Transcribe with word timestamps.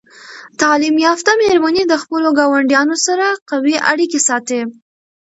تعلیم 0.61 0.95
یافته 1.05 1.31
میرمنې 1.41 1.83
د 1.87 1.93
خپلو 2.03 2.27
ګاونډیانو 2.37 2.95
سره 3.05 3.25
قوي 3.49 3.75
اړیکې 3.91 4.19
ساتي. 4.27 4.61